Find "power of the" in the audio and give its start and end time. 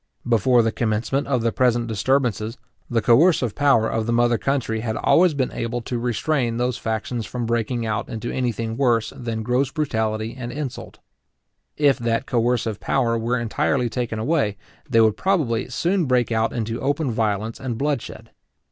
3.53-4.11